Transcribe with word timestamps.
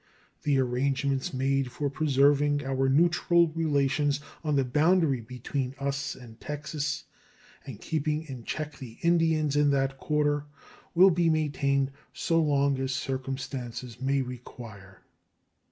The 0.41 0.57
arrangements 0.57 1.31
made 1.31 1.71
for 1.71 1.87
preserving 1.87 2.65
our 2.65 2.89
neutral 2.89 3.49
relations 3.49 4.19
on 4.43 4.55
the 4.55 4.65
boundary 4.65 5.21
between 5.21 5.75
us 5.77 6.15
and 6.15 6.39
Texas 6.41 7.03
and 7.67 7.79
keeping 7.79 8.23
in 8.23 8.43
check 8.43 8.79
the 8.79 8.97
Indians 9.03 9.55
in 9.55 9.69
that 9.69 9.99
quarter 9.99 10.45
will 10.95 11.11
be 11.11 11.29
maintained 11.29 11.91
so 12.13 12.41
long 12.41 12.79
as 12.79 12.95
circumstances 12.95 14.01
may 14.01 14.23
require. 14.23 15.03